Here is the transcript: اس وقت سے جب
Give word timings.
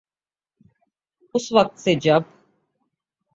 اس 1.35 1.51
وقت 1.51 1.79
سے 1.79 1.95
جب 1.95 2.21